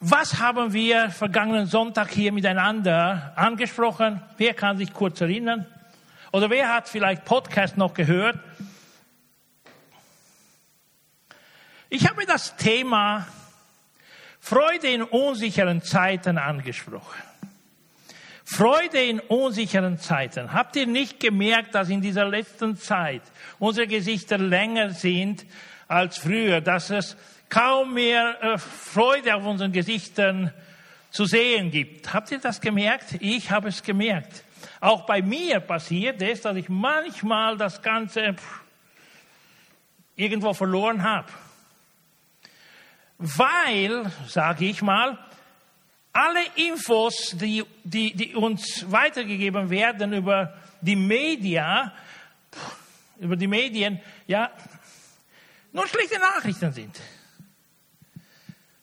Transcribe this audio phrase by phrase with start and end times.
[0.00, 4.22] Was haben wir vergangenen Sonntag hier miteinander angesprochen?
[4.36, 5.66] Wer kann sich kurz erinnern?
[6.30, 8.38] Oder wer hat vielleicht Podcast noch gehört?
[11.88, 13.26] Ich habe das Thema
[14.38, 17.20] Freude in unsicheren Zeiten angesprochen.
[18.44, 20.52] Freude in unsicheren Zeiten.
[20.52, 23.22] Habt ihr nicht gemerkt, dass in dieser letzten Zeit
[23.58, 25.44] unsere Gesichter länger sind
[25.88, 27.16] als früher, dass es
[27.48, 30.52] kaum mehr äh, Freude auf unseren Gesichtern
[31.10, 32.12] zu sehen gibt.
[32.12, 33.16] Habt ihr das gemerkt?
[33.20, 34.44] Ich habe es gemerkt.
[34.80, 38.36] Auch bei mir passiert es, dass ich manchmal das Ganze
[40.16, 41.28] irgendwo verloren habe.
[43.18, 45.18] Weil, sage ich mal,
[46.12, 51.92] alle Infos, die, die, die uns weitergegeben werden über die Media,
[53.18, 54.50] über die Medien, ja,
[55.72, 57.00] nur schlechte Nachrichten sind.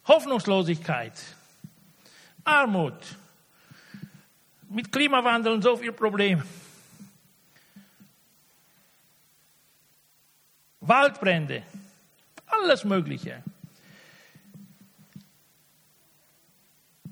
[0.08, 1.14] Hoffnungslosigkeit,
[2.44, 2.94] Armut,
[4.70, 6.44] mit Klimawandel und so viel Probleme.
[10.82, 11.64] Waldbrände,
[12.46, 13.44] alles Mögliche.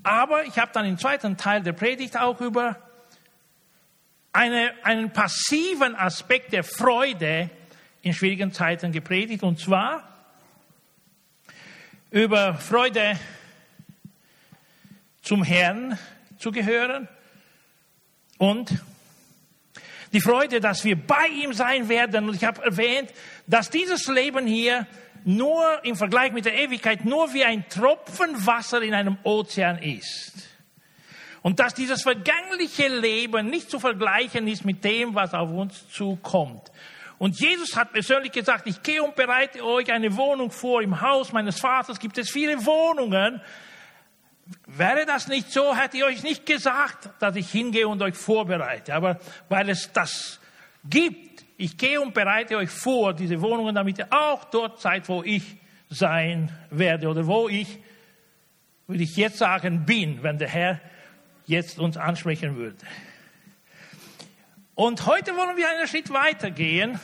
[0.04, 2.76] Aber ich habe dann im zweiten Teil der Predigt auch über
[4.32, 7.50] eine, einen passiven Aspekt der Freude
[8.02, 10.13] in schwierigen Zeiten gepredigt, und zwar
[12.14, 13.18] über Freude
[15.20, 15.98] zum Herrn
[16.38, 17.08] zu gehören
[18.38, 18.72] und
[20.12, 22.28] die Freude, dass wir bei ihm sein werden.
[22.28, 23.10] Und ich habe erwähnt,
[23.48, 24.86] dass dieses Leben hier
[25.24, 30.34] nur im Vergleich mit der Ewigkeit nur wie ein Tropfen Wasser in einem Ozean ist.
[31.42, 36.70] Und dass dieses vergängliche Leben nicht zu vergleichen ist mit dem, was auf uns zukommt.
[37.24, 40.82] Und Jesus hat persönlich gesagt, ich gehe und bereite euch eine Wohnung vor.
[40.82, 43.40] Im Haus meines Vaters gibt es viele Wohnungen.
[44.66, 48.92] Wäre das nicht so, hätte ich euch nicht gesagt, dass ich hingehe und euch vorbereite.
[48.92, 50.38] Aber weil es das
[50.84, 55.22] gibt, ich gehe und bereite euch vor, diese Wohnungen, damit ihr auch dort seid, wo
[55.22, 55.56] ich
[55.88, 57.78] sein werde oder wo ich,
[58.86, 60.78] würde ich jetzt sagen, bin, wenn der Herr
[61.46, 62.84] jetzt uns ansprechen würde.
[64.76, 66.98] Und heute wollen wir einen Schritt weitergehen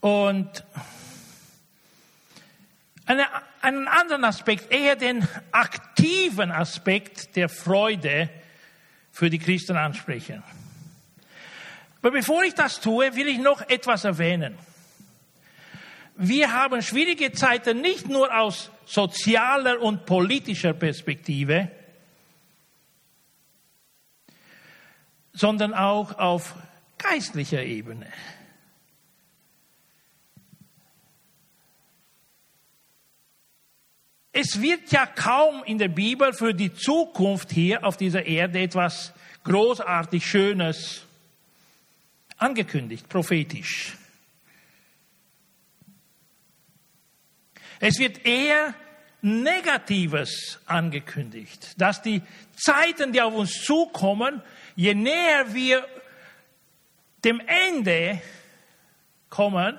[0.00, 0.64] und
[3.06, 3.26] eine,
[3.62, 8.28] einen anderen Aspekt, eher den aktiven Aspekt der Freude
[9.10, 10.42] für die Christen ansprechen.
[12.00, 14.56] Aber bevor ich das tue, will ich noch etwas erwähnen.
[16.16, 21.70] Wir haben schwierige Zeiten nicht nur aus sozialer und politischer Perspektive,
[25.32, 26.54] sondern auch auf
[26.98, 28.06] geistlicher Ebene.
[34.40, 39.12] Es wird ja kaum in der Bibel für die Zukunft hier auf dieser Erde etwas
[39.42, 41.04] großartig Schönes
[42.36, 43.96] angekündigt, prophetisch.
[47.80, 48.74] Es wird eher
[49.22, 52.22] Negatives angekündigt, dass die
[52.54, 54.40] Zeiten, die auf uns zukommen,
[54.76, 55.84] je näher wir
[57.24, 58.22] dem Ende
[59.30, 59.76] kommen,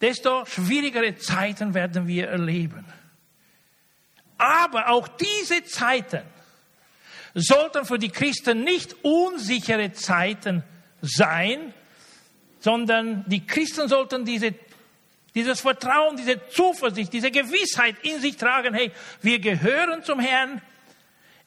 [0.00, 3.03] desto schwierigere Zeiten werden wir erleben.
[4.38, 6.22] Aber auch diese Zeiten
[7.34, 10.62] sollten für die Christen nicht unsichere Zeiten
[11.02, 11.74] sein,
[12.60, 14.54] sondern die Christen sollten diese,
[15.34, 20.62] dieses Vertrauen, diese Zuversicht, diese Gewissheit in sich tragen, hey, wir gehören zum Herrn,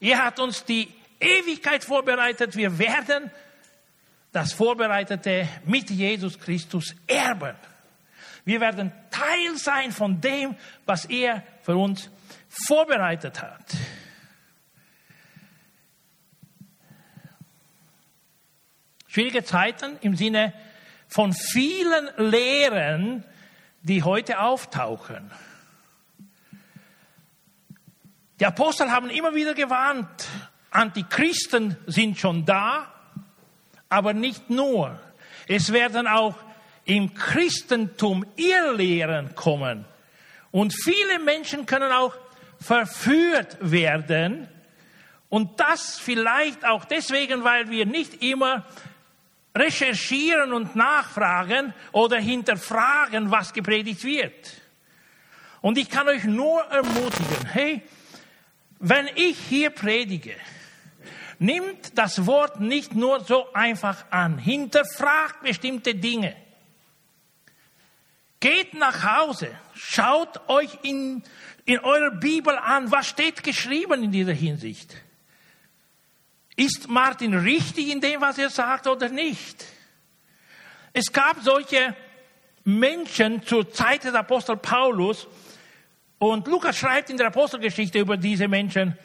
[0.00, 0.88] er hat uns die
[1.18, 2.56] Ewigkeit vorbereitet.
[2.56, 3.30] Wir werden
[4.32, 7.56] das Vorbereitete mit Jesus Christus erben.
[8.44, 10.54] Wir werden Teil sein von dem,
[10.86, 12.10] was er für uns
[12.48, 13.76] vorbereitet hat.
[19.06, 20.52] Schwierige Zeiten im Sinne
[21.08, 23.24] von vielen Lehren,
[23.82, 25.30] die heute auftauchen.
[28.38, 30.28] Die Apostel haben immer wieder gewarnt,
[30.70, 32.92] Antichristen sind schon da,
[33.88, 35.00] aber nicht nur.
[35.48, 36.36] Es werden auch
[36.84, 39.86] im Christentum Irrlehren kommen.
[40.50, 42.14] Und viele Menschen können auch
[42.60, 44.48] verführt werden.
[45.28, 48.64] Und das vielleicht auch deswegen, weil wir nicht immer
[49.56, 54.52] recherchieren und nachfragen oder hinterfragen, was gepredigt wird.
[55.60, 57.82] Und ich kann euch nur ermutigen, hey,
[58.78, 60.34] wenn ich hier predige,
[61.38, 64.38] Nimmt das Wort nicht nur so einfach an.
[64.38, 66.34] Hinterfragt bestimmte Dinge.
[68.40, 69.50] Geht nach Hause,
[69.80, 71.22] Schaut euch in,
[71.64, 74.96] in eurer Bibel an, was steht geschrieben in dieser Hinsicht.
[76.56, 79.64] Ist Martin richtig in dem, was er sagt oder nicht?
[80.92, 81.94] Es gab solche
[82.64, 85.28] Menschen zur Zeit des Apostel Paulus
[86.18, 88.98] und Lukas schreibt in der Apostelgeschichte über diese Menschen.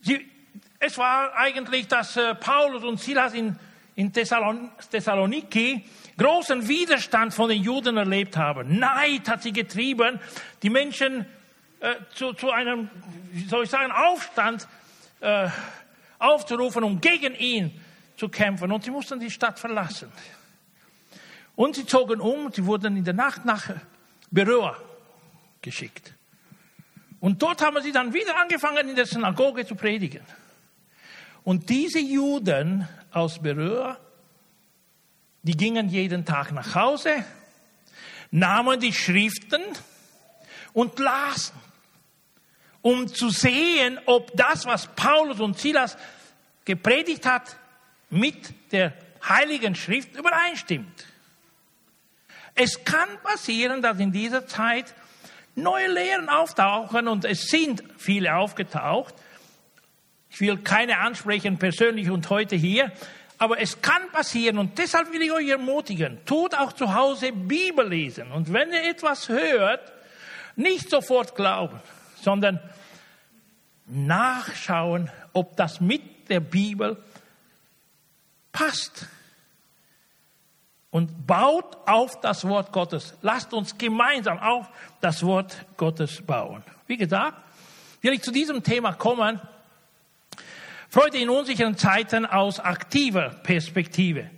[0.00, 0.30] Sie,
[0.78, 3.58] es war eigentlich, dass äh, Paulus und Silas in,
[3.96, 5.84] in Thessalon, Thessaloniki
[6.22, 8.78] großen Widerstand von den Juden erlebt haben.
[8.78, 10.20] Neid hat sie getrieben,
[10.62, 11.26] die Menschen
[11.80, 12.88] äh, zu, zu einem,
[13.32, 14.68] wie soll ich sagen, Aufstand
[15.20, 15.48] äh,
[16.20, 17.80] aufzurufen, um gegen ihn
[18.16, 18.70] zu kämpfen.
[18.70, 20.12] Und sie mussten die Stadt verlassen.
[21.56, 23.70] Und sie zogen um, sie wurden in der Nacht nach
[24.30, 24.76] Beröa
[25.60, 26.14] geschickt.
[27.18, 30.22] Und dort haben sie dann wieder angefangen, in der Synagoge zu predigen.
[31.42, 33.98] Und diese Juden aus Beröa,
[35.42, 37.24] die gingen jeden Tag nach Hause,
[38.30, 39.62] nahmen die Schriften
[40.72, 41.56] und lasen,
[42.80, 45.96] um zu sehen, ob das, was Paulus und Silas
[46.64, 47.56] gepredigt hat,
[48.10, 48.92] mit der
[49.28, 51.06] Heiligen Schrift übereinstimmt.
[52.54, 54.94] Es kann passieren, dass in dieser Zeit
[55.54, 59.14] neue Lehren auftauchen und es sind viele aufgetaucht.
[60.30, 62.92] Ich will keine ansprechen persönlich und heute hier,
[63.42, 67.88] aber es kann passieren und deshalb will ich euch ermutigen, tut auch zu Hause Bibel
[67.88, 69.92] lesen und wenn ihr etwas hört,
[70.54, 71.80] nicht sofort glauben,
[72.20, 72.60] sondern
[73.86, 77.02] nachschauen, ob das mit der Bibel
[78.52, 79.08] passt
[80.92, 83.14] und baut auf das Wort Gottes.
[83.22, 84.68] Lasst uns gemeinsam auf
[85.00, 86.62] das Wort Gottes bauen.
[86.86, 87.42] Wie gesagt,
[88.02, 89.40] will ich zu diesem Thema kommen.
[90.92, 94.28] Freude in unsicheren Zeiten aus aktiver Perspektive.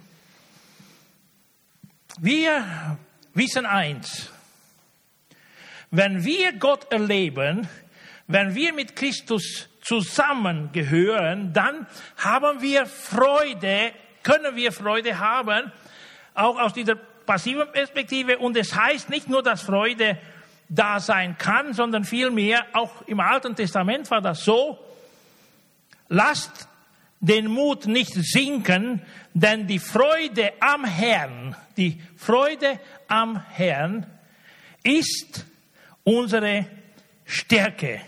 [2.20, 2.96] Wir
[3.32, 4.30] wissen eins.
[5.90, 7.66] Wenn wir Gott erleben,
[8.28, 13.90] wenn wir mit Christus zusammengehören, dann haben wir Freude,
[14.22, 15.72] können wir Freude haben,
[16.34, 18.38] auch aus dieser passiven Perspektive.
[18.38, 20.18] Und es heißt nicht nur, dass Freude
[20.68, 24.78] da sein kann, sondern vielmehr, auch im Alten Testament war das so,
[26.08, 26.68] lasst
[27.20, 29.02] den Mut nicht sinken,
[29.32, 32.78] denn die Freude am Herrn, die Freude
[33.08, 34.06] am Herrn
[34.82, 35.46] ist
[36.04, 36.66] unsere
[37.24, 38.00] Stärke.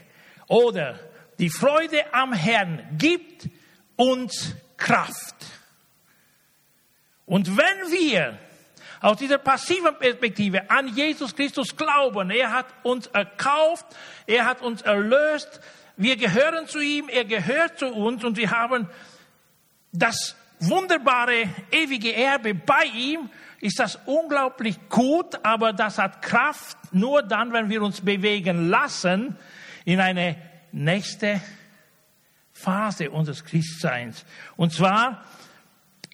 [0.48, 1.00] Oder
[1.38, 3.48] die Freude am Herrn gibt
[3.96, 5.34] uns Kraft.
[7.24, 8.38] Und wenn wir
[9.00, 13.86] aus dieser passiven Perspektive an Jesus Christus glauben, er hat uns erkauft,
[14.26, 15.60] er hat uns erlöst,
[15.96, 18.88] wir gehören zu ihm, er gehört zu uns und wir haben
[19.92, 27.22] das wunderbare ewige Erbe bei ihm, ist das unglaublich gut, aber das hat Kraft nur
[27.22, 29.36] dann, wenn wir uns bewegen lassen
[29.84, 30.36] in eine
[30.72, 31.40] nächste
[32.52, 34.24] Phase unseres Christseins.
[34.56, 35.24] Und zwar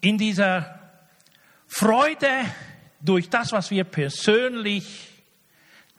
[0.01, 0.79] in dieser
[1.67, 2.29] Freude
[3.01, 5.09] durch das, was wir persönlich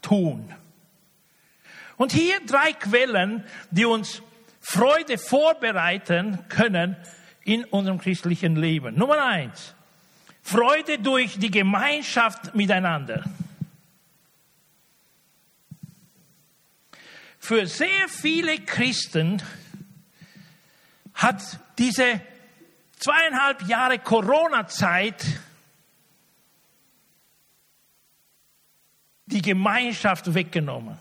[0.02, 0.54] tun.
[2.04, 4.22] Und hier drei Quellen, die uns
[4.60, 6.98] Freude vorbereiten können
[7.46, 8.96] in unserem christlichen Leben.
[8.96, 9.74] Nummer eins,
[10.42, 13.24] Freude durch die Gemeinschaft miteinander.
[17.40, 19.42] Für sehr viele Christen
[21.14, 22.20] hat diese
[23.00, 25.24] zweieinhalb Jahre Corona-Zeit
[29.26, 30.98] die Gemeinschaft weggenommen.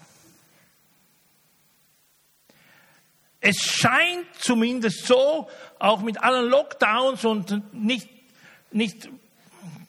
[3.44, 8.08] Es scheint zumindest so, auch mit allen Lockdowns und nicht,
[8.70, 9.08] nicht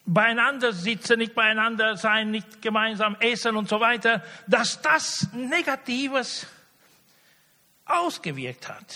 [0.07, 6.47] beieinander sitzen, nicht beieinander sein, nicht gemeinsam essen und so weiter, dass das Negatives
[7.85, 8.95] ausgewirkt hat.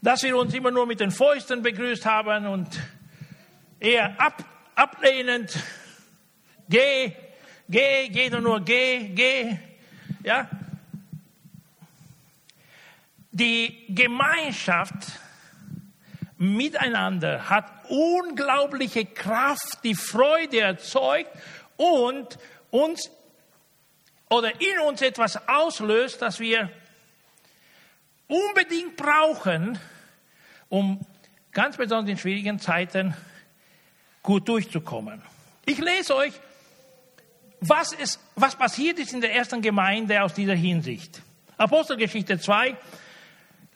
[0.00, 2.68] Dass wir uns immer nur mit den Fäusten begrüßt haben und
[3.80, 4.44] eher ab,
[4.76, 5.58] ablehnend,
[6.68, 7.12] geh,
[7.68, 9.58] geh, du nur, geh, geh.
[10.22, 10.48] Ja?
[13.38, 14.94] Die Gemeinschaft
[16.38, 21.30] miteinander hat unglaubliche Kraft, die Freude erzeugt
[21.76, 22.38] und
[22.70, 23.10] uns
[24.30, 26.70] oder in uns etwas auslöst, das wir
[28.26, 29.78] unbedingt brauchen,
[30.70, 31.04] um
[31.52, 33.14] ganz besonders in schwierigen Zeiten
[34.22, 35.20] gut durchzukommen.
[35.66, 36.32] Ich lese euch
[37.60, 41.20] was, ist, was passiert ist in der ersten Gemeinde aus dieser Hinsicht.
[41.58, 42.78] Apostelgeschichte 2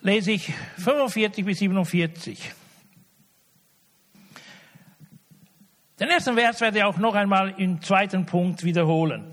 [0.03, 2.53] lese ich 45 bis 47.
[5.99, 9.27] Den ersten Vers werde ich auch noch einmal im zweiten Punkt wiederholen.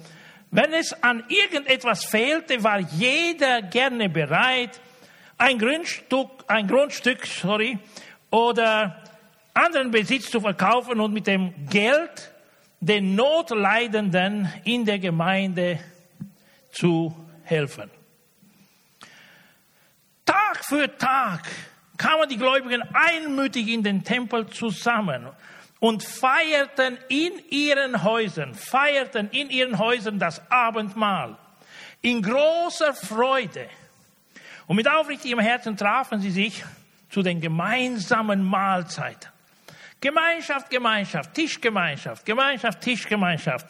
[0.52, 4.82] Wenn es an irgendetwas fehlte, war jeder gerne bereit,
[5.38, 7.78] ein Grundstück, ein Grundstück, sorry,
[8.32, 9.04] oder
[9.54, 12.32] anderen Besitz zu verkaufen und mit dem Geld
[12.80, 15.80] den Notleidenden in der Gemeinde
[16.72, 17.90] zu helfen.
[20.58, 21.42] Tag für Tag
[21.98, 25.28] kamen die Gläubigen einmütig in den Tempel zusammen
[25.80, 31.38] und feierten in ihren Häusern, feierten in ihren Häusern das Abendmahl
[32.02, 33.68] in großer Freude.
[34.68, 36.64] Und mit aufrichtigem Herzen trafen sie sich
[37.10, 39.30] zu den gemeinsamen Mahlzeiten.
[40.00, 43.68] Gemeinschaft, Gemeinschaft, Tischgemeinschaft, Gemeinschaft, Tischgemeinschaft.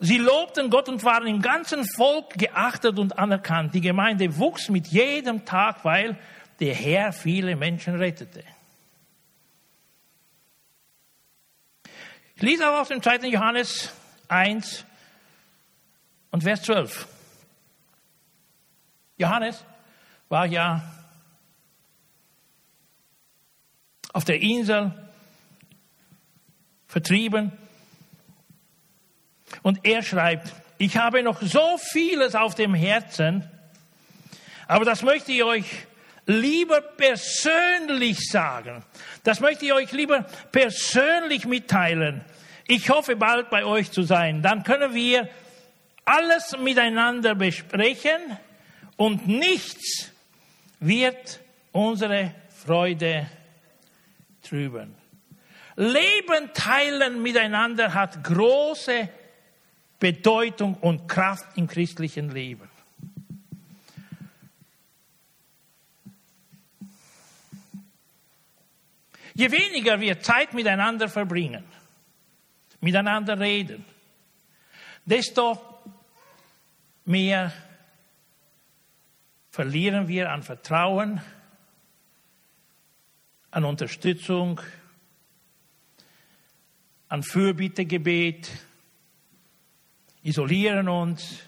[0.00, 3.74] Sie lobten Gott und waren im ganzen Volk geachtet und anerkannt.
[3.74, 6.16] Die Gemeinde wuchs mit jedem Tag, weil
[6.60, 8.44] der Herr viele Menschen rettete.
[12.36, 13.28] Ich lese auch aus dem 2.
[13.28, 13.92] Johannes
[14.28, 14.84] 1
[16.30, 17.08] und Vers 12.
[19.16, 19.64] Johannes
[20.28, 20.82] war ja
[24.12, 24.92] auf der Insel
[26.86, 27.52] vertrieben.
[29.62, 33.48] Und er schreibt, ich habe noch so vieles auf dem Herzen,
[34.66, 35.64] aber das möchte ich euch
[36.26, 38.84] lieber persönlich sagen.
[39.24, 42.24] Das möchte ich euch lieber persönlich mitteilen.
[42.66, 44.42] Ich hoffe bald bei euch zu sein.
[44.42, 45.28] Dann können wir
[46.04, 48.38] alles miteinander besprechen
[48.96, 50.12] und nichts
[50.80, 51.40] wird
[51.72, 53.26] unsere Freude
[54.42, 54.94] trüben.
[55.76, 59.08] Leben teilen miteinander hat große
[59.98, 62.68] Bedeutung und Kraft im christlichen Leben.
[69.34, 71.64] Je weniger wir Zeit miteinander verbringen,
[72.80, 73.84] miteinander reden,
[75.04, 75.58] desto
[77.04, 77.52] mehr
[79.50, 81.20] verlieren wir an Vertrauen,
[83.50, 84.60] an Unterstützung,
[87.08, 88.50] an Fürbittegebet,
[90.22, 91.42] isolieren uns.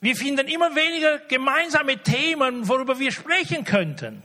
[0.00, 4.22] Wir finden immer weniger gemeinsame Themen, worüber wir sprechen könnten.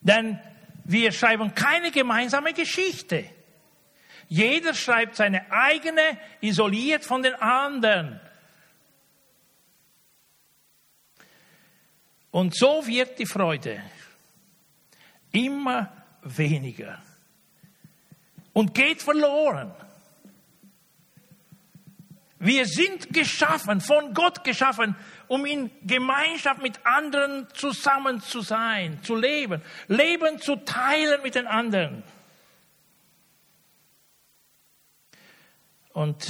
[0.00, 0.38] Denn
[0.84, 3.28] wir schreiben keine gemeinsame Geschichte.
[4.28, 8.20] Jeder schreibt seine eigene, isoliert von den anderen.
[12.30, 13.82] Und so wird die Freude
[15.32, 16.98] immer weniger
[18.52, 19.72] und geht verloren.
[22.38, 24.96] Wir sind geschaffen, von Gott geschaffen,
[25.28, 31.46] um in Gemeinschaft mit anderen zusammen zu sein, zu leben, Leben zu teilen mit den
[31.46, 32.02] anderen.
[35.92, 36.28] Und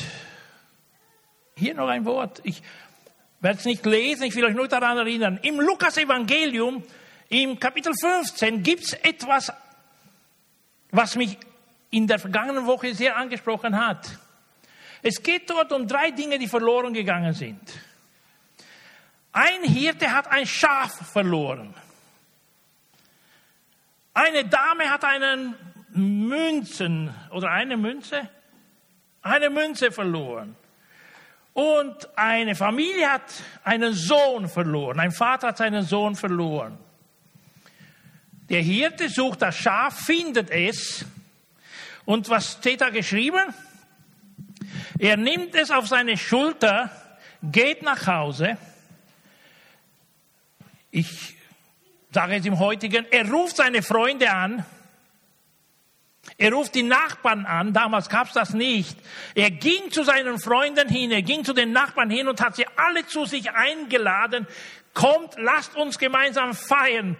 [1.54, 2.40] hier noch ein Wort.
[2.42, 2.60] Ich
[3.40, 5.38] werde es nicht lesen, ich will euch nur daran erinnern.
[5.42, 6.82] Im Lukas-Evangelium,
[7.28, 9.52] im Kapitel 15, gibt es etwas,
[10.90, 11.38] was mich
[11.90, 14.18] in der vergangenen Woche sehr angesprochen hat.
[15.02, 17.60] Es geht dort um drei Dinge, die verloren gegangen sind.
[19.32, 21.74] Ein Hirte hat ein Schaf verloren.
[24.12, 25.54] Eine Dame hat einen
[25.92, 28.28] Münzen oder eine Münze,
[29.22, 30.56] eine Münze verloren.
[31.52, 33.32] Und eine Familie hat
[33.64, 35.00] einen Sohn verloren.
[35.00, 36.78] Ein Vater hat seinen Sohn verloren.
[38.50, 41.04] Der Hirte sucht das Schaf, findet es.
[42.04, 43.54] Und was steht da geschrieben?
[44.98, 46.90] Er nimmt es auf seine Schulter,
[47.42, 48.58] geht nach Hause.
[50.90, 51.36] Ich
[52.12, 54.66] sage es im heutigen, er ruft seine Freunde an
[56.36, 58.96] er ruft die Nachbarn an, damals gab es das nicht.
[59.34, 62.66] Er ging zu seinen Freunden hin, er ging zu den Nachbarn hin und hat sie
[62.76, 64.46] alle zu sich eingeladen.
[64.94, 67.16] Kommt, lasst uns gemeinsam feiern.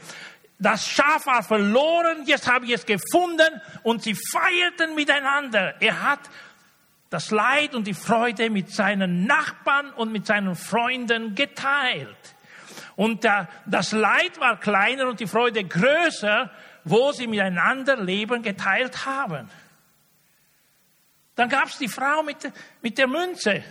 [0.61, 3.49] Das Schaf war verloren, jetzt habe ich es gefunden
[3.83, 5.81] und sie feierten miteinander.
[5.81, 6.21] Er hat
[7.09, 12.37] das Leid und die Freude mit seinen Nachbarn und mit seinen Freunden geteilt.
[12.95, 13.27] Und
[13.67, 16.51] das Leid war kleiner und die Freude größer,
[16.85, 19.51] wo sie miteinander Leben geteilt haben.
[21.37, 22.53] Dann gab es die Frau mit,
[22.83, 23.65] mit der Münze.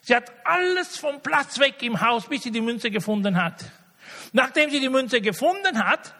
[0.00, 3.62] Sie hat alles vom Platz weg im Haus, bis sie die Münze gefunden hat.
[4.36, 6.14] Nachdem sie die Münze gefunden hat,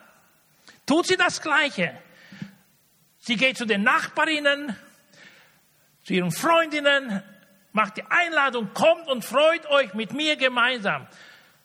[0.86, 1.92] tut sie das Gleiche.
[3.18, 4.74] Sie geht zu den Nachbarinnen,
[6.02, 7.22] zu ihren Freundinnen,
[7.72, 11.06] macht die Einladung, kommt und freut euch mit mir gemeinsam.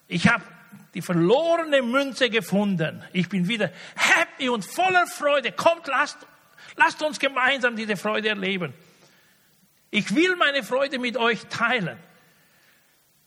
[0.08, 0.44] Ich habe
[0.92, 3.02] die verlorene Münze gefunden.
[3.14, 5.52] Ich bin wieder happy und voller Freude.
[5.52, 6.18] Kommt, lasst
[6.76, 8.74] Lasst uns gemeinsam diese Freude erleben.
[9.90, 11.98] Ich will meine Freude mit euch teilen.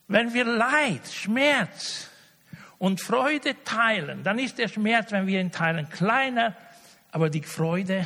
[0.08, 2.12] Wenn wir Leid, Schmerz
[2.86, 6.56] und Freude teilen, dann ist der Schmerz, wenn wir ihn teilen, kleiner,
[7.12, 8.06] aber die Freude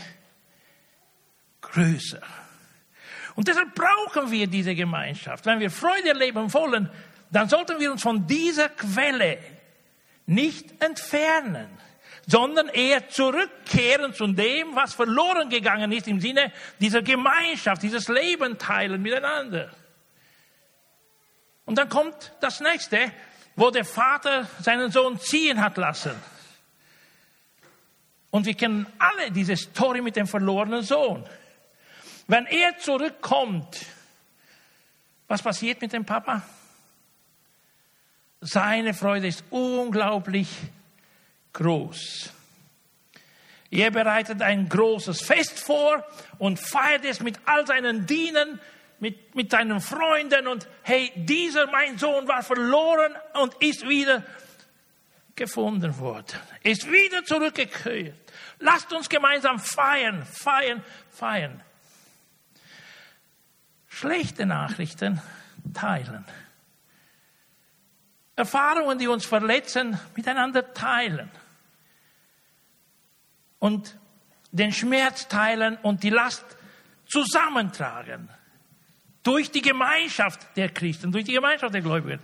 [1.60, 2.22] größer.
[3.36, 5.46] Und deshalb brauchen wir diese Gemeinschaft.
[5.46, 6.90] Wenn wir Freude erleben wollen,
[7.30, 9.40] dann sollten wir uns von dieser Quelle
[10.28, 11.68] nicht entfernen,
[12.26, 18.58] sondern eher zurückkehren zu dem, was verloren gegangen ist im Sinne dieser Gemeinschaft, dieses Leben
[18.58, 19.72] teilen miteinander.
[21.66, 23.12] Und dann kommt das nächste,
[23.60, 26.16] wo der Vater seinen Sohn ziehen hat lassen.
[28.32, 31.28] Und wir kennen alle diese Story mit dem verlorenen Sohn.
[32.28, 33.86] Wenn er zurückkommt,
[35.28, 36.42] was passiert mit dem Papa?
[38.40, 40.48] Seine Freude ist unglaublich
[41.52, 42.32] groß.
[43.72, 46.06] Er bereitet ein großes Fest vor
[46.38, 48.62] und feiert es mit all seinen Dienern,
[49.00, 54.24] mit, mit seinen Freunden und hey, dieser mein Sohn war verloren und ist wieder
[55.36, 58.16] gefunden worden, ist wieder zurückgekehrt.
[58.60, 61.64] Lasst uns gemeinsam feiern, feiern, feiern
[64.00, 65.22] schlechte Nachrichten
[65.74, 66.24] teilen.
[68.38, 71.30] Erfahrungen, die uns verletzen, miteinander teilen.
[73.60, 73.98] Und
[74.52, 76.46] den Schmerz teilen und die Last
[77.08, 78.30] zusammentragen.
[79.24, 82.20] Durch die Gemeinschaft der Christen, durch die Gemeinschaft der Gläubigen.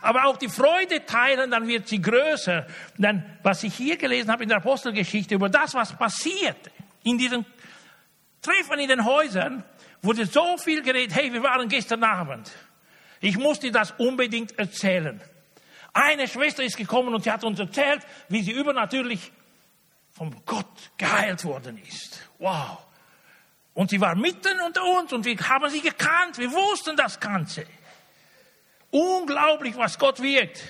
[0.00, 2.66] Aber auch die Freude teilen, dann wird sie größer.
[2.96, 6.70] Denn was ich hier gelesen habe in der Apostelgeschichte über das, was passierte
[7.02, 7.44] in diesen
[8.40, 9.64] Treffen in den Häusern,
[10.02, 12.50] wurde so viel geredet, hey, wir waren gestern Abend.
[13.20, 15.20] Ich muss dir das unbedingt erzählen.
[15.92, 19.32] Eine Schwester ist gekommen und sie hat uns erzählt, wie sie übernatürlich
[20.12, 22.22] vom Gott geheilt worden ist.
[22.38, 22.78] Wow.
[23.78, 26.36] Und sie war mitten unter uns und wir haben sie gekannt.
[26.36, 27.64] Wir wussten das Ganze.
[28.90, 30.64] Unglaublich, was Gott wirkt.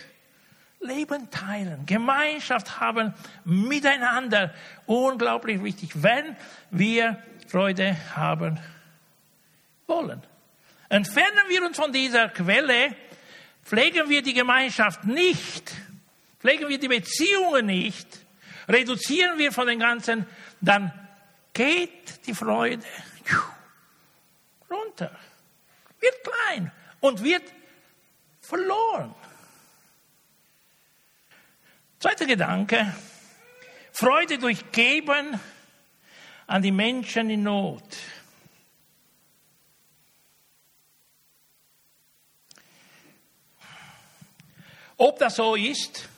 [0.81, 3.15] Leben teilen, Gemeinschaft haben
[3.47, 4.53] miteinander.
[4.85, 6.37] Unglaublich wichtig, wenn
[6.71, 8.61] wir Freude haben
[9.87, 10.23] wollen.
[10.91, 12.95] Entfernen wir uns von dieser Quelle,
[13.65, 15.73] pflegen wir die Gemeinschaft nicht,
[16.41, 18.07] pflegen wir die Beziehungen nicht,
[18.69, 20.27] reduzieren wir von den Ganzen,
[20.61, 20.93] dann
[21.53, 22.85] geht die Freude
[24.71, 25.17] runter,
[26.01, 27.43] wird klein und wird
[28.41, 29.15] verloren.
[31.99, 32.95] Zweiter Gedanke,
[33.93, 35.41] Freude durch Geben
[36.47, 37.97] an die Menschen in Not.
[44.97, 46.09] Ob das so ist,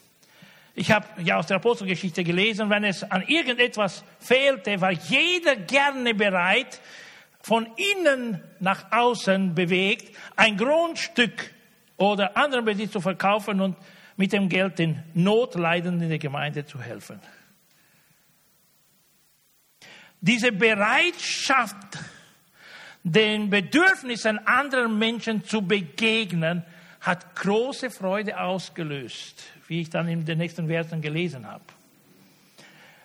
[0.80, 6.14] ich habe ja aus der Apostelgeschichte gelesen, wenn es an irgendetwas fehlte, war jeder gerne
[6.14, 6.80] bereit,
[7.42, 11.52] von innen nach außen bewegt, ein Grundstück
[11.98, 13.76] oder anderen Besitz zu verkaufen und
[14.16, 17.20] mit dem Geld den Notleidenden in der Gemeinde zu helfen.
[20.22, 21.98] Diese Bereitschaft,
[23.02, 26.64] den Bedürfnissen anderer Menschen zu begegnen,
[27.02, 31.62] hat große Freude ausgelöst, wie ich dann in den nächsten Versen gelesen habe.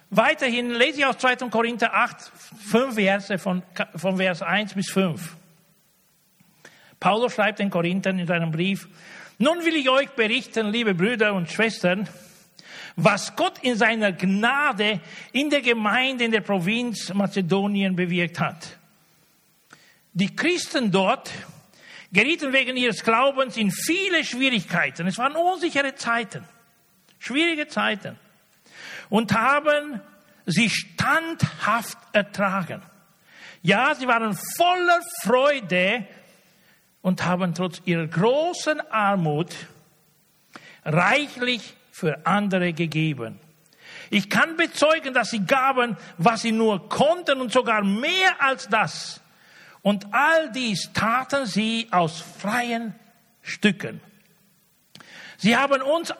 [0.10, 1.36] Weiterhin lese ich aus 2.
[1.51, 3.62] Korinther 8, fünf Verse von,
[3.95, 5.36] von Vers 1 bis 5.
[6.99, 8.88] Paulus schreibt den Korinthern in seinem Brief,
[9.38, 12.10] nun will ich euch berichten, liebe Brüder und Schwestern,
[12.95, 15.01] was Gott in seiner Gnade
[15.34, 18.80] in der Gemeinde in der Provinz Mazedonien bewirkt hat.
[20.13, 21.32] Die Christen dort
[22.12, 25.06] gerieten wegen ihres Glaubens in viele Schwierigkeiten.
[25.06, 26.43] Es waren unsichere Zeiten,
[27.25, 28.17] schwierige Zeiten.
[29.09, 30.01] Und haben
[30.45, 32.81] sie standhaft ertragen.
[33.61, 36.05] Ja, sie waren voller Freude
[37.01, 39.55] und haben trotz ihrer großen Armut
[40.83, 43.39] reichlich für andere gegeben.
[44.09, 49.21] Ich kann bezeugen, dass sie gaben, was sie nur konnten und sogar mehr als das.
[49.81, 52.93] Und all dies taten sie aus freien
[53.41, 54.01] Stücken.
[55.38, 56.13] Sie haben uns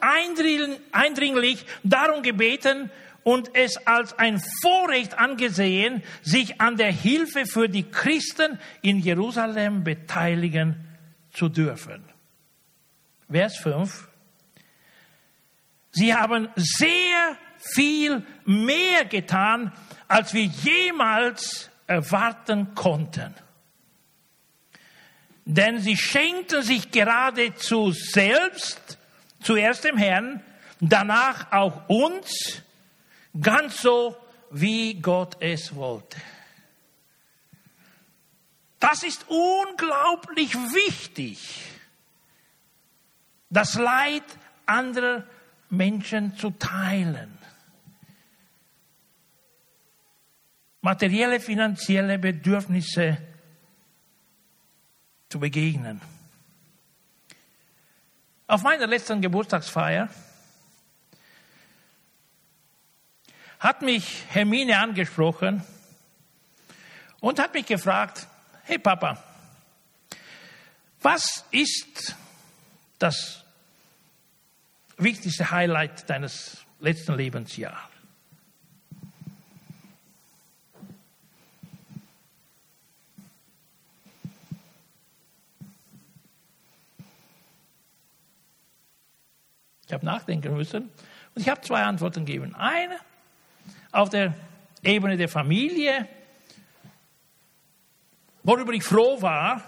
[0.92, 2.90] eindringlich darum gebeten
[3.24, 9.84] und es als ein Vorrecht angesehen, sich an der Hilfe für die Christen in Jerusalem
[9.84, 10.76] beteiligen
[11.34, 12.04] zu dürfen.
[13.30, 14.08] Vers 5.
[15.92, 19.72] Sie haben sehr viel mehr getan,
[20.08, 23.34] als wir jemals erwarten konnten
[25.46, 28.98] denn sie schenkten sich geradezu selbst,
[29.46, 30.44] zuerst dem Herrn,
[30.82, 32.64] danach auch uns,
[33.40, 34.18] ganz so,
[34.52, 36.18] wie Gott es wollte.
[38.80, 41.62] Das ist unglaublich wichtig,
[43.50, 44.24] das Leid
[44.66, 45.24] anderer
[45.70, 47.38] Menschen zu teilen.
[50.82, 53.18] Materielle, finanzielle Bedürfnisse
[55.30, 56.00] zu begegnen.
[58.48, 60.08] Auf meiner letzten Geburtstagsfeier
[63.60, 65.64] hat mich Hermine angesprochen
[67.20, 68.28] und hat mich gefragt,
[68.64, 69.24] hey Papa,
[71.02, 72.16] was ist
[73.00, 73.44] das
[74.98, 77.95] wichtigste Highlight deines letzten Lebensjahres?
[89.88, 90.84] Ich habe nachdenken müssen
[91.36, 92.56] und ich habe zwei Antworten gegeben.
[92.56, 92.98] Eine
[93.92, 94.34] auf der
[94.84, 96.08] Ebene der Familie,
[98.44, 99.62] worüber ich froh war.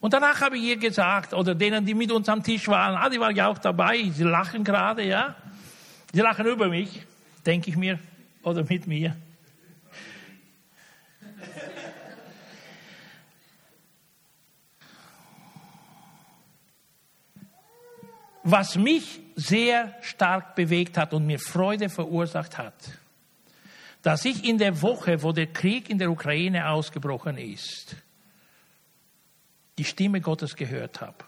[0.00, 3.08] Und danach habe ich ihr gesagt, oder denen, die mit uns am Tisch waren, ah,
[3.08, 5.34] die waren ja auch dabei, sie lachen gerade, ja.
[6.12, 7.02] Sie lachen über mich,
[7.46, 7.98] denke ich mir,
[8.42, 9.16] oder mit mir.
[18.44, 22.74] Was mich sehr stark bewegt hat und mir Freude verursacht hat,
[24.02, 27.96] dass ich in der Woche, wo der Krieg in der Ukraine ausgebrochen ist,
[29.78, 31.24] die Stimme Gottes gehört habe.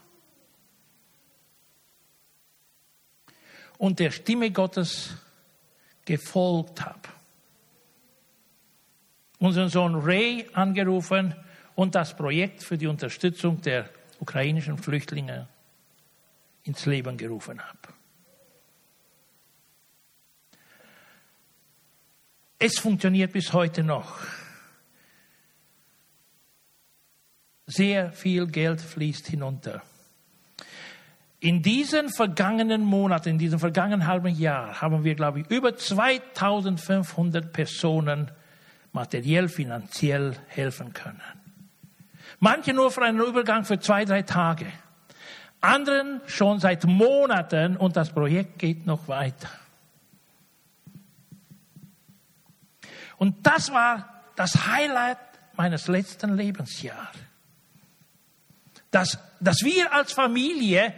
[3.79, 5.17] Und der Stimme Gottes
[6.05, 7.01] gefolgt habe.
[9.39, 11.35] Unseren Sohn Ray angerufen
[11.75, 13.89] und das Projekt für die Unterstützung der
[14.21, 15.49] ukrainischen Flüchtlinge
[16.67, 17.95] ins Leben gerufen habe.
[22.59, 24.19] Es funktioniert bis heute noch.
[27.67, 29.83] Sehr viel Geld fließt hinunter.
[31.41, 37.53] In diesen vergangenen Monaten, in diesem vergangenen halben Jahr haben wir, glaube ich, über 2500
[37.53, 38.31] Personen
[38.93, 41.21] materiell, finanziell helfen können.
[42.41, 44.67] Manche nur für einen Übergang für zwei, drei Tage
[45.61, 49.49] anderen schon seit Monaten und das Projekt geht noch weiter.
[53.19, 55.19] Und das war das Highlight
[55.57, 57.16] meines letzten Lebensjahres.
[58.90, 60.95] Dass, dass wir als Familie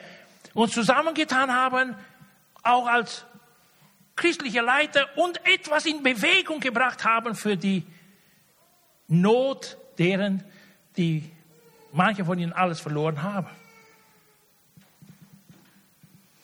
[0.55, 1.95] uns zusammengetan haben,
[2.63, 3.25] auch als
[4.17, 7.87] christliche Leiter und etwas in Bewegung gebracht haben für die
[9.07, 10.45] Not deren,
[10.97, 11.31] die
[11.93, 13.49] manche von ihnen alles verloren haben.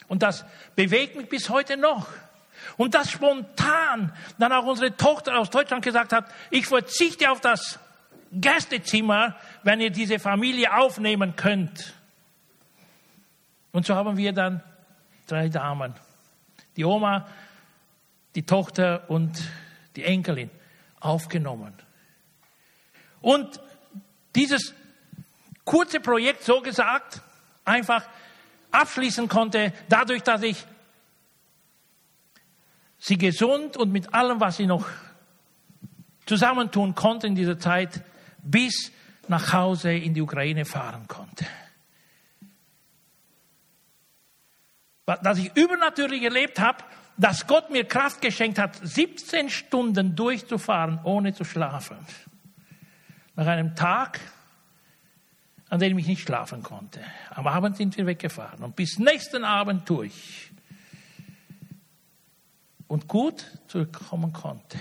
[0.08, 0.44] Und das
[0.76, 2.08] bewegt mich bis heute noch.
[2.76, 7.78] Und das spontan dann auch unsere Tochter aus Deutschland gesagt hat, ich verzichte auf das
[8.32, 11.94] Gästezimmer, wenn ihr diese Familie aufnehmen könnt.
[13.72, 14.62] Und so haben wir dann
[15.26, 15.94] drei Damen.
[16.76, 17.26] Die Oma,
[18.34, 19.42] die Tochter und
[19.96, 20.50] die Enkelin
[21.00, 21.74] aufgenommen.
[23.20, 23.60] Und
[24.34, 24.74] dieses
[25.64, 27.20] kurze Projekt, so gesagt,
[27.64, 28.04] einfach
[28.74, 30.66] abschließen konnte, dadurch, dass ich
[32.98, 34.86] sie gesund und mit allem, was sie noch
[36.26, 38.02] zusammentun konnte in dieser Zeit,
[38.42, 38.92] bis
[39.28, 41.46] nach Hause in die Ukraine fahren konnte.
[45.06, 46.82] Dass ich übernatürlich erlebt habe,
[47.16, 51.98] dass Gott mir Kraft geschenkt hat, 17 Stunden durchzufahren, ohne zu schlafen.
[53.36, 54.20] Nach einem Tag,
[55.74, 57.00] an dem ich nicht schlafen konnte.
[57.30, 60.52] Am Abend sind wir weggefahren und bis nächsten Abend durch.
[62.86, 64.78] Und gut zurückkommen konnte.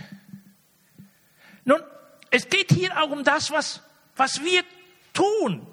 [1.66, 1.82] Nun,
[2.30, 3.82] es geht hier auch um das, was,
[4.16, 4.62] was wir
[5.14, 5.66] tun.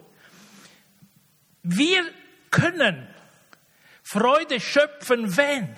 [1.62, 2.02] Wir
[2.50, 3.06] können
[4.02, 5.68] Freude schöpfen, wenn,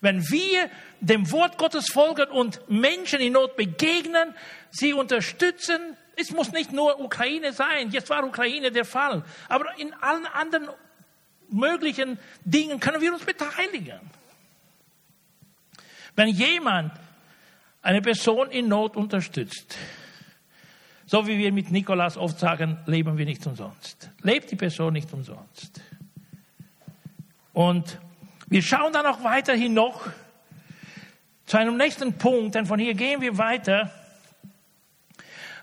[0.00, 0.68] wenn wir
[0.98, 4.34] dem Wort Gottes folgen und Menschen in Not begegnen,
[4.72, 9.94] sie unterstützen, es muss nicht nur Ukraine sein, jetzt war Ukraine der Fall, aber in
[9.94, 10.68] allen anderen
[11.50, 14.00] möglichen Dingen können wir uns beteiligen.
[16.16, 16.92] Wenn jemand
[17.82, 19.78] eine Person in Not unterstützt,
[21.06, 24.10] so wie wir mit Nikolas oft sagen, leben wir nicht umsonst.
[24.22, 25.80] Lebt die Person nicht umsonst.
[27.54, 27.98] Und
[28.48, 30.06] wir schauen dann auch weiterhin noch
[31.46, 33.90] zu einem nächsten Punkt, denn von hier gehen wir weiter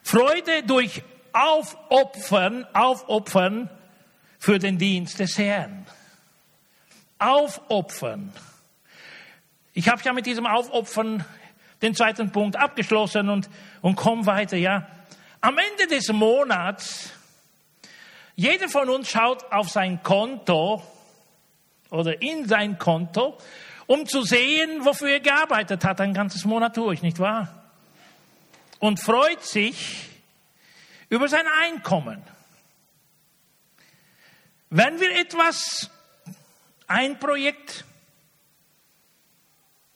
[0.06, 1.02] Freude durch
[1.34, 3.72] Aufopfern, Aufopfern
[4.38, 5.88] für den Dienst des Herrn.
[7.18, 8.32] Aufopfern.
[9.74, 11.26] Ich habe ja mit diesem Aufopfern
[11.82, 13.50] den zweiten Punkt abgeschlossen und,
[13.82, 14.88] und komme weiter, ja.
[15.42, 17.10] Am Ende des Monats,
[18.36, 20.84] jeder von uns schaut auf sein Konto
[21.90, 23.40] oder in sein Konto,
[23.88, 27.65] um zu sehen, wofür er gearbeitet hat, ein ganzes Monat durch, nicht wahr?
[28.86, 30.12] Und freut sich
[31.10, 32.22] über sein Einkommen.
[34.70, 35.90] Wenn wir etwas,
[36.86, 37.84] ein Projekt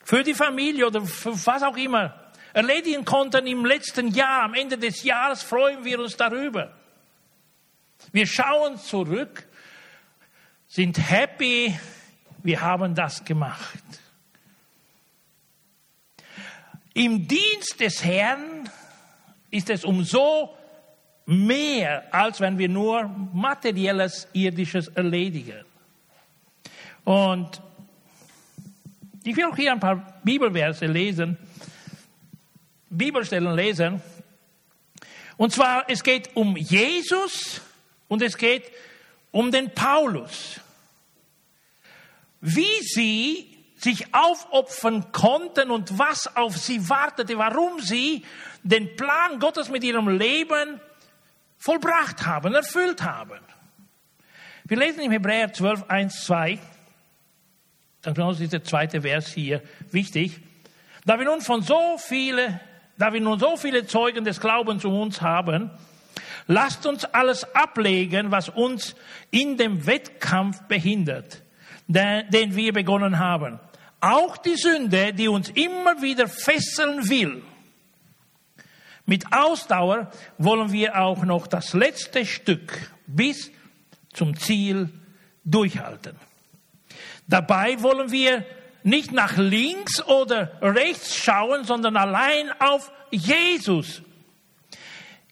[0.04, 4.75] für die Familie oder für was auch immer erledigen konnten im letzten Jahr, am Ende
[4.75, 6.75] des Jahres freuen wir uns darüber.
[8.12, 9.47] Wir schauen zurück,
[10.67, 11.80] sind happy,
[12.41, 13.84] wir haben das gemacht.
[16.95, 18.67] Im Dienst des Herrn
[19.52, 20.56] ist es umso
[21.26, 25.64] mehr, als wenn wir nur materielles, irdisches erledigen.
[27.04, 27.62] Und
[29.24, 31.38] ich will auch hier ein paar Bibelverse lesen,
[32.90, 34.02] Bibelstellen lesen.
[35.38, 37.62] Und zwar, es geht um Jesus
[38.08, 38.64] und es geht
[39.32, 40.60] um den Paulus.
[42.42, 48.26] Wie sie sich aufopfern konnten und was auf sie wartete, warum sie
[48.63, 50.82] den Plan Gottes mit ihrem Leben
[51.58, 53.39] vollbracht haben, erfüllt haben.
[54.65, 56.60] Wir lesen im Hebräer 12, 1, 2.
[58.02, 59.62] Dann ist der zweite Vers hier
[59.92, 60.39] wichtig.
[61.06, 62.60] Da wir nun von so viele,
[62.98, 65.72] da wir nun so viele Zeugen des Glaubens um uns haben,
[66.48, 68.96] lasst uns alles ablegen, was uns
[69.32, 71.42] in dem Wettkampf behindert,
[71.88, 73.60] den wir begonnen haben.
[74.02, 77.44] Auch die Sünde, die uns immer wieder fesseln will.
[79.06, 83.52] Mit Ausdauer wollen wir auch noch das letzte Stück bis
[84.14, 84.90] zum Ziel
[85.44, 86.16] durchhalten.
[87.28, 88.46] Dabei wollen wir
[88.84, 94.02] nicht nach links oder rechts schauen, sondern allein auf Jesus.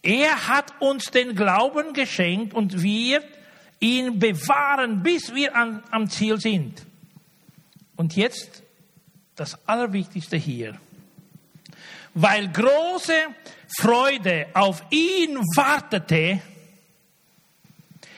[0.01, 3.23] Er hat uns den Glauben geschenkt und wir
[3.79, 6.85] ihn bewahren, bis wir an, am Ziel sind.
[7.97, 8.63] Und jetzt
[9.35, 10.79] das Allerwichtigste hier.
[12.13, 13.27] Weil große
[13.79, 16.41] Freude auf ihn wartete,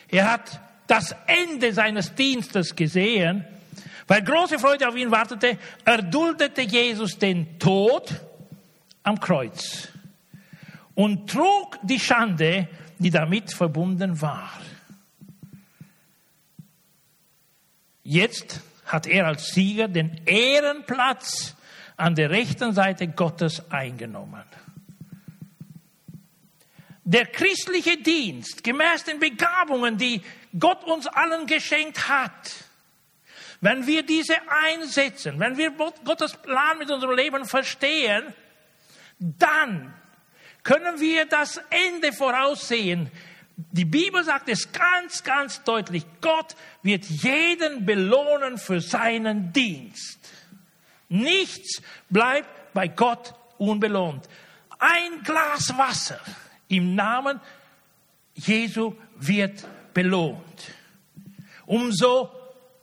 [0.09, 3.45] er hat das Ende seines Dienstes gesehen,
[4.07, 8.13] weil große Freude auf ihn wartete, erduldete Jesus den Tod
[9.03, 9.89] am Kreuz
[10.95, 14.51] und trug die Schande, die damit verbunden war.
[18.03, 21.55] Jetzt hat er als Sieger den Ehrenplatz
[21.95, 24.43] an der rechten Seite Gottes eingenommen.
[27.03, 30.21] Der christliche Dienst, gemäß den Begabungen, die
[30.59, 32.65] Gott uns allen geschenkt hat,
[33.61, 38.33] wenn wir diese einsetzen, wenn wir Gottes Plan mit unserem Leben verstehen,
[39.19, 39.93] dann
[40.63, 43.11] können wir das Ende voraussehen.
[43.71, 46.05] Die Bibel sagt es ganz, ganz deutlich.
[46.21, 50.17] Gott wird jeden belohnen für seinen Dienst.
[51.09, 54.29] Nichts bleibt bei Gott unbelohnt.
[54.79, 56.21] Ein Glas Wasser
[56.69, 57.41] im Namen
[58.33, 60.73] Jesu wird belohnt.
[61.65, 62.31] Umso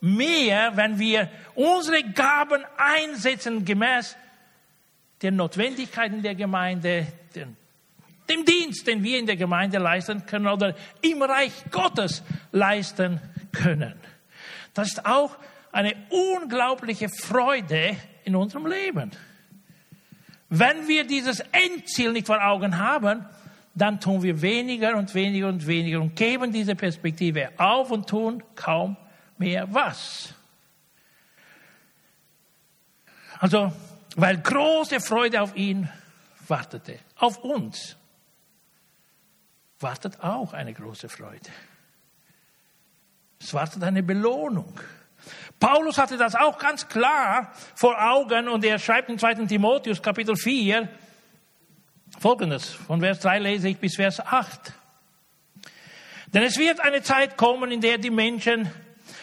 [0.02, 4.14] mehr, wenn wir unsere Gaben einsetzen gemäß
[5.22, 7.56] den Notwendigkeiten der Gemeinde, den,
[8.28, 13.20] dem Dienst, den wir in der Gemeinde leisten können oder im Reich Gottes leisten
[13.52, 13.94] können.
[14.74, 15.36] Das ist auch
[15.72, 19.10] eine unglaubliche Freude in unserem Leben.
[20.48, 23.26] Wenn wir dieses Endziel nicht vor Augen haben,
[23.74, 28.42] dann tun wir weniger und weniger und weniger und geben diese Perspektive auf und tun
[28.54, 28.96] kaum
[29.38, 30.34] mehr was.
[33.38, 33.72] Also,
[34.14, 35.90] weil große Freude auf ihn
[36.48, 37.96] wartete, auf uns
[39.80, 41.50] wartet auch eine große Freude.
[43.38, 44.80] Es wartet eine Belohnung.
[45.58, 49.46] Paulus hatte das auch ganz klar vor Augen und er schreibt in 2.
[49.46, 50.88] Timotheus Kapitel 4,
[52.18, 54.72] Folgendes, von Vers 3 lese ich bis Vers 8.
[56.32, 58.70] Denn es wird eine Zeit kommen, in der die Menschen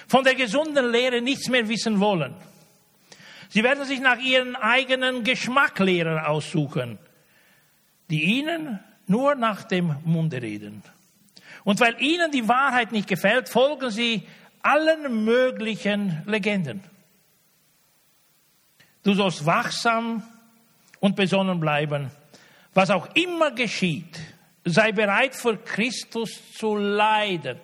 [0.08, 2.36] von der gesunden Lehre nichts mehr wissen wollen.
[3.50, 6.98] Sie werden sich nach ihren eigenen Geschmacklehrer aussuchen,
[8.10, 10.84] die ihnen nur nach dem Munde reden.
[11.64, 14.24] Und weil ihnen die Wahrheit nicht gefällt, folgen sie
[14.62, 16.84] allen möglichen Legenden.
[19.04, 20.24] Du sollst wachsam
[21.00, 22.12] und besonnen bleiben
[22.74, 24.20] was auch immer geschieht,
[24.66, 27.60] sei bereit für Christus zu leiden.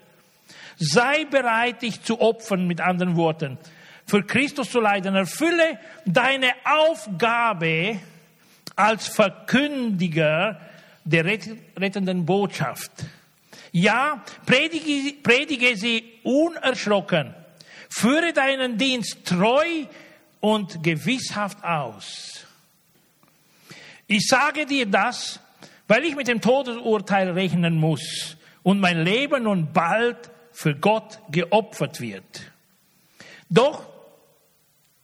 [0.77, 3.57] Sei bereit, dich zu opfern, mit anderen Worten.
[4.05, 5.15] Für Christus zu leiden.
[5.15, 7.99] Erfülle deine Aufgabe
[8.75, 10.59] als Verkündiger
[11.09, 12.91] der rettenden Botschaft.
[13.71, 17.33] Ja, predige, predige sie unerschrocken.
[17.89, 19.85] Führe deinen Dienst treu
[20.39, 22.45] und gewisshaft aus.
[24.07, 25.39] Ich sage dir das,
[25.87, 31.99] weil ich mit dem Todesurteil rechnen muss und mein Leben nun bald für Gott geopfert
[31.99, 32.51] wird.
[33.49, 33.87] Doch,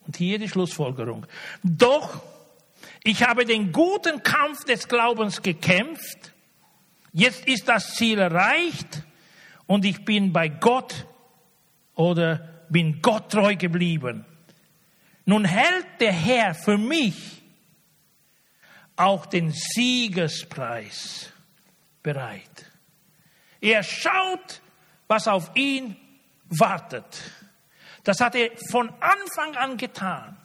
[0.06, 1.26] und hier die Schlussfolgerung,
[1.64, 2.22] doch,
[3.06, 6.34] ich habe den guten Kampf des Glaubens gekämpft,
[7.14, 9.04] jetzt ist das Ziel erreicht
[9.68, 11.06] und ich bin bei Gott
[11.94, 14.26] oder bin Gott treu geblieben.
[15.26, 17.44] Nun hält der Herr für mich
[18.96, 21.32] auch den Siegespreis
[22.02, 22.72] bereit.
[23.62, 24.62] Er schaut,
[25.08, 25.96] was auf ihn
[26.46, 27.22] wartet.
[28.04, 30.38] Das hat er von Anfang an getan.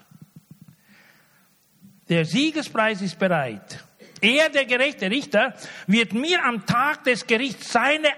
[2.11, 3.85] Der Siegespreis ist bereit.
[4.21, 5.55] Er, der gerechte Richter,
[5.87, 8.09] wird mir am Tag des Gerichts seine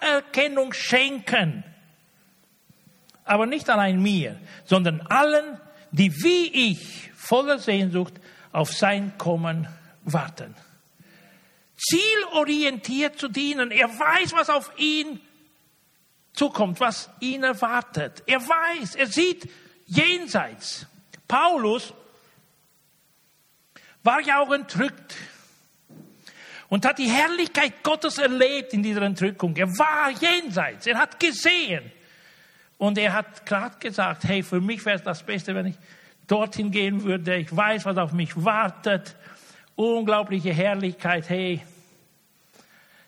[0.00, 1.64] Anerkennung schenken.
[3.24, 8.14] Aber nicht allein mir, sondern allen, die wie ich voller Sehnsucht
[8.52, 9.68] auf sein Kommen
[10.04, 10.54] warten.
[11.76, 13.72] Zielorientiert zu dienen.
[13.72, 15.20] Er weiß, was auf ihn
[16.34, 18.22] zukommt, was ihn erwartet.
[18.26, 19.50] Er weiß, er sieht
[19.86, 20.86] jenseits.
[21.26, 21.92] Paulus
[24.04, 25.16] war ja auch entrückt
[26.68, 29.56] und hat die Herrlichkeit Gottes erlebt in dieser Entrückung.
[29.56, 31.90] Er war jenseits, er hat gesehen.
[32.78, 35.76] Und er hat gerade gesagt, hey, für mich wäre es das Beste, wenn ich
[36.26, 37.36] dorthin gehen würde.
[37.36, 39.16] Ich weiß, was auf mich wartet.
[39.76, 41.28] Unglaubliche Herrlichkeit.
[41.28, 41.62] Hey,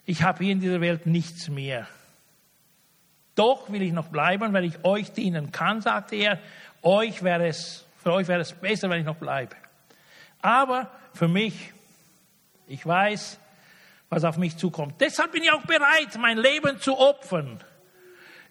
[0.05, 1.87] ich habe hier in dieser Welt nichts mehr.
[3.35, 6.39] Doch will ich noch bleiben, weil ich euch dienen kann, sagte er.
[6.83, 9.57] Euch wäre es, für euch wäre es besser, wenn ich noch bleibe.
[10.47, 11.73] Aber für mich,
[12.69, 13.41] ich weiß,
[14.09, 14.95] was auf mich zukommt.
[15.01, 17.59] Deshalb bin ich auch bereit, mein Leben zu opfern.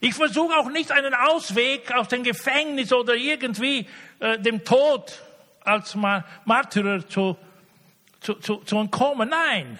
[0.00, 3.88] Ich versuche auch nicht einen Ausweg aus dem Gefängnis oder irgendwie
[4.20, 5.22] äh, dem Tod
[5.62, 5.96] als
[6.44, 7.34] Märtyrer zu,
[8.20, 9.30] zu, zu, zu entkommen.
[9.30, 9.78] Nein,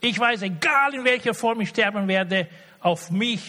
[0.00, 2.48] ich weiß, egal in welcher Form ich sterben werde,
[2.80, 3.44] auf mich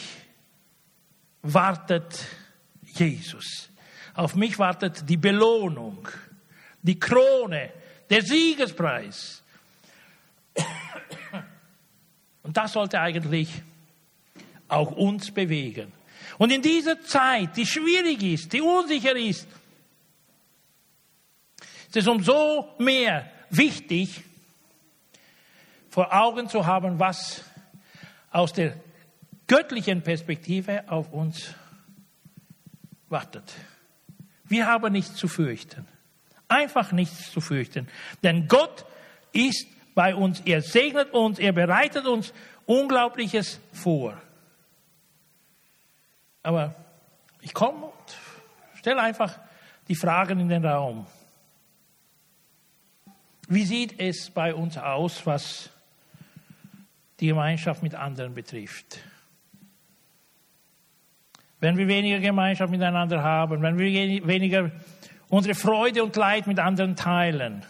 [1.42, 2.28] wartet
[2.84, 3.72] Jesus.
[4.14, 6.08] Auf mich wartet die Belohnung,
[6.84, 7.72] die Krone,
[8.10, 9.44] der Siegespreis.
[12.44, 13.50] Und das sollte eigentlich
[14.68, 15.92] auch uns bewegen.
[16.38, 19.48] Und in dieser Zeit, die schwierig ist, die unsicher ist,
[21.88, 24.24] ist es umso mehr wichtig,
[25.90, 27.44] vor Augen zu haben, was
[28.30, 28.80] aus der
[29.48, 31.56] göttlichen Perspektive auf uns
[33.10, 33.56] wartet.
[34.44, 35.88] Wir haben nichts zu fürchten.
[36.48, 37.88] Einfach nichts zu fürchten.
[38.24, 38.86] Denn Gott
[39.34, 40.42] ist bei uns.
[40.42, 41.40] Er segnet uns.
[41.40, 42.34] Er bereitet uns
[42.66, 44.22] Unglaubliches vor.
[46.44, 46.76] Aber
[47.42, 48.18] ich komme und
[48.76, 49.38] stelle einfach
[49.88, 51.06] die Fragen in den Raum.
[53.50, 55.70] Wie sieht es bei uns aus, was
[57.20, 59.00] die Gemeinschaft mit anderen betrifft?
[61.60, 64.72] Wenn wir weniger Gemeinschaft miteinander haben, wenn wir weniger
[65.30, 67.64] unsere Freude und Leid mit anderen teilen,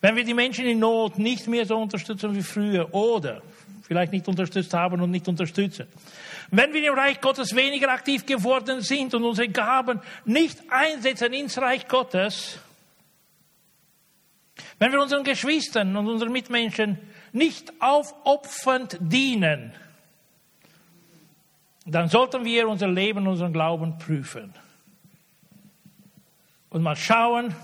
[0.00, 3.42] wenn wir die Menschen in Not nicht mehr so unterstützen wie früher oder
[3.82, 5.86] vielleicht nicht unterstützt haben und nicht unterstützen,
[6.50, 11.58] wenn wir im Reich Gottes weniger aktiv geworden sind und unsere Gaben nicht einsetzen ins
[11.58, 12.58] Reich Gottes,
[14.78, 16.98] wenn wir unseren Geschwistern und unseren Mitmenschen
[17.32, 19.72] nicht aufopfernd dienen,
[21.86, 24.54] dann sollten wir unser Leben, unseren Glauben prüfen.
[26.74, 27.54] Und mal schauen,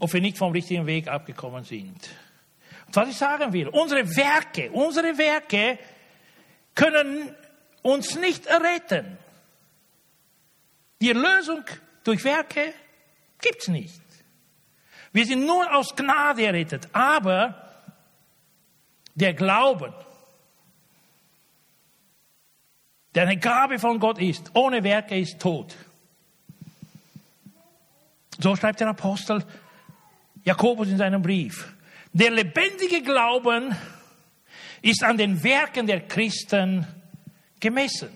[0.00, 2.10] ob wir nicht vom richtigen Weg abgekommen sind.
[2.88, 5.78] Und was ich sagen will, unsere Werke, unsere Werke
[6.74, 7.32] können
[7.82, 9.18] uns nicht erretten.
[11.00, 11.62] Die Erlösung
[12.02, 12.74] durch Werke
[13.40, 14.02] gibt es nicht.
[15.12, 17.86] Wir sind nur aus Gnade errettet, aber
[19.14, 19.94] der Glauben,
[23.14, 25.76] der eine Gabe von Gott ist, ohne Werke ist tot.
[28.38, 29.44] So schreibt der Apostel
[30.44, 31.74] Jakobus in seinem Brief.
[32.12, 33.74] Der lebendige Glauben
[34.82, 36.86] ist an den Werken der Christen
[37.60, 38.10] gemessen.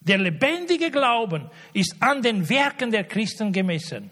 [0.00, 4.10] Der lebendige Glauben ist an den Werken der Christen gemessen.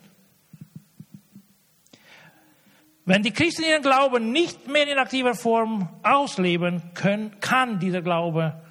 [3.04, 8.62] Wenn die Christen ihren Glauben nicht mehr in aktiver Form ausleben können, kann dieser Glaube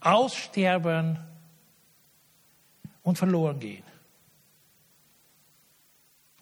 [0.00, 1.18] aussterben
[3.08, 3.82] und verloren gehen.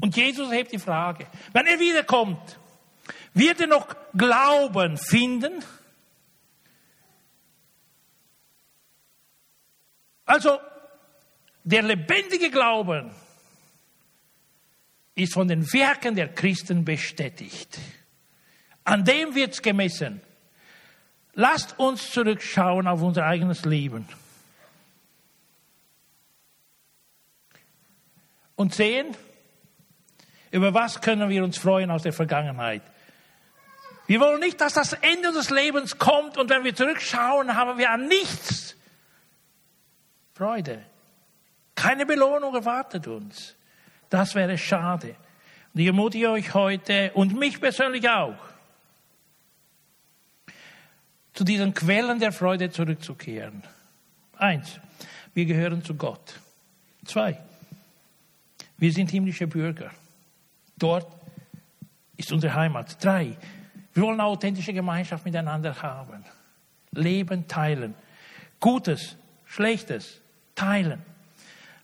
[0.00, 2.58] Und Jesus hebt die Frage, wenn er wiederkommt,
[3.34, 5.62] wird er noch Glauben finden?
[10.24, 10.58] Also,
[11.62, 13.12] der lebendige Glauben
[15.14, 17.78] ist von den Werken der Christen bestätigt.
[18.82, 20.20] An dem wird es gemessen.
[21.32, 24.08] Lasst uns zurückschauen auf unser eigenes Leben.
[28.56, 29.16] Und sehen,
[30.50, 32.82] über was können wir uns freuen aus der Vergangenheit.
[34.06, 37.90] Wir wollen nicht, dass das Ende des Lebens kommt und wenn wir zurückschauen, haben wir
[37.90, 38.76] an nichts
[40.34, 40.84] Freude.
[41.74, 43.54] Keine Belohnung erwartet uns.
[44.08, 45.16] Das wäre schade.
[45.74, 48.36] Und ich ermutige euch heute und mich persönlich auch,
[51.34, 53.62] zu diesen Quellen der Freude zurückzukehren.
[54.36, 54.80] Eins,
[55.34, 56.40] wir gehören zu Gott.
[57.04, 57.38] Zwei,
[58.78, 59.90] wir sind himmlische Bürger.
[60.78, 61.06] Dort
[62.16, 63.02] ist unsere Heimat.
[63.02, 63.36] Drei,
[63.94, 66.24] wir wollen eine authentische Gemeinschaft miteinander haben.
[66.92, 67.94] Leben teilen.
[68.60, 70.20] Gutes, Schlechtes
[70.54, 71.02] teilen.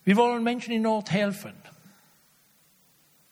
[0.04, 1.54] Wir wollen Menschen in Not helfen.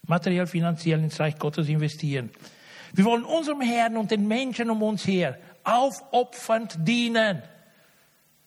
[0.07, 2.31] Materiell, finanziell ins Reich Gottes investieren.
[2.93, 7.43] Wir wollen unserem Herrn und den Menschen um uns her aufopfernd dienen.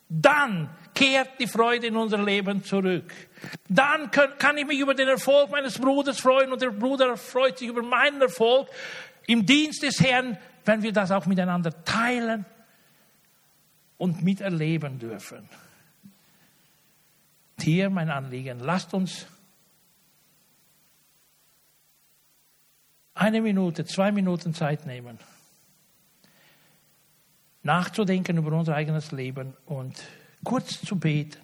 [0.09, 3.13] Dann kehrt die Freude in unser Leben zurück.
[3.67, 7.67] Dann kann ich mich über den Erfolg meines Bruders freuen und der Bruder freut sich
[7.67, 8.67] über meinen Erfolg
[9.27, 12.45] im Dienst des Herrn, wenn wir das auch miteinander teilen
[13.97, 15.49] und miterleben dürfen.
[17.59, 19.25] Hier mein Anliegen, lasst uns
[23.13, 25.19] eine Minute, zwei Minuten Zeit nehmen,
[27.61, 29.95] nachzudenken über unser eigenes Leben und
[30.43, 31.39] kurz zu beten,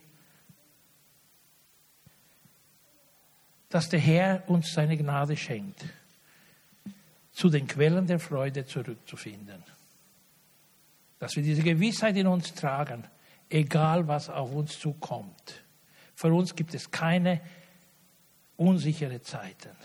[3.70, 5.86] dass der Herr uns seine Gnade schenkt,
[7.32, 9.64] zu den Quellen der Freude zurückzufinden.
[11.20, 13.08] Dass wir diese Gewissheit in uns tragen,
[13.50, 15.64] egal was auf uns zukommt.
[16.16, 17.42] Für uns gibt es keine
[18.58, 19.76] unsichere Zeiten.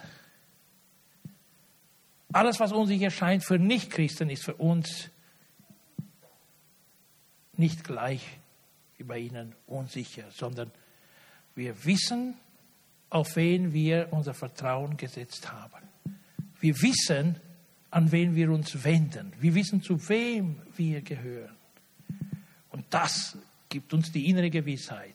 [2.32, 5.10] Alles, was unsicher scheint für Nichtchristen, ist für uns
[7.56, 8.40] nicht gleich
[9.06, 10.70] bei ihnen unsicher, sondern
[11.54, 12.34] wir wissen,
[13.10, 15.88] auf wen wir unser Vertrauen gesetzt haben.
[16.60, 17.38] Wir wissen,
[17.90, 19.32] an wen wir uns wenden.
[19.38, 21.54] Wir wissen, zu wem wir gehören.
[22.70, 23.38] Und das
[23.68, 25.14] gibt uns die innere Gewissheit.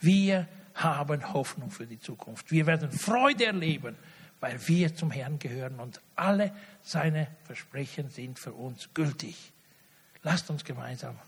[0.00, 2.50] Wir haben Hoffnung für die Zukunft.
[2.52, 3.96] Wir werden Freude erleben,
[4.38, 9.52] weil wir zum Herrn gehören und alle seine Versprechen sind für uns gültig.
[10.22, 11.18] Lasst uns gemeinsam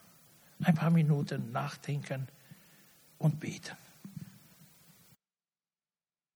[0.63, 2.29] ein paar Minuten nachdenken
[3.19, 3.77] und beten.